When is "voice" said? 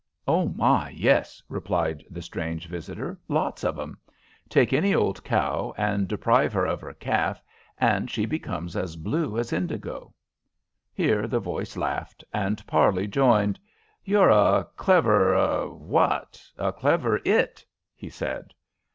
11.39-11.77